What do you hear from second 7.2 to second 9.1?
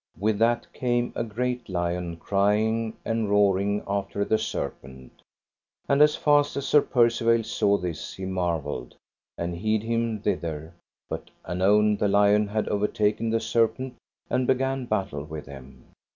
saw this he marvelled,